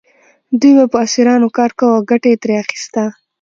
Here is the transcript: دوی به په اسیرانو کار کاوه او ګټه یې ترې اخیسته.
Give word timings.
دوی 0.59 0.73
به 0.77 0.85
په 0.91 0.97
اسیرانو 1.05 1.47
کار 1.57 1.71
کاوه 1.79 1.95
او 1.97 2.07
ګټه 2.09 2.27
یې 2.31 2.37
ترې 2.41 2.55
اخیسته. 2.63 3.03